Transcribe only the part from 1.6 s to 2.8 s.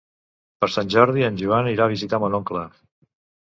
irà a visitar mon oncle.